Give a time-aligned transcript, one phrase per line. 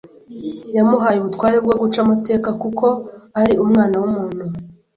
[0.75, 2.85] yamuhaye ubutware bwo guca amateka kuko
[3.39, 4.45] ari Umwana w’Umuntu.”